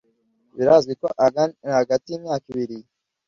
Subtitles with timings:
[0.57, 2.77] birazwi ko ahagana hagati y imyaka ibiri